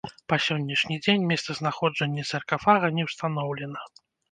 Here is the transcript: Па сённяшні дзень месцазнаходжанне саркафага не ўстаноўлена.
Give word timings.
Па 0.31 0.37
сённяшні 0.45 0.97
дзень 1.03 1.27
месцазнаходжанне 1.33 2.27
саркафага 2.33 2.93
не 2.99 3.09
ўстаноўлена. 3.11 3.81